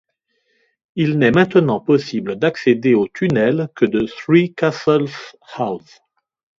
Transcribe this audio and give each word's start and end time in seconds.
Il 0.95 1.19
n'est 1.19 1.29
maintenant 1.29 1.79
possible 1.79 2.35
d'accéder 2.35 2.95
aux 2.95 3.07
tunnels 3.07 3.69
que 3.75 3.85
de 3.85 4.07
Three 4.07 4.51
Castles 4.51 5.07
House. 5.53 6.01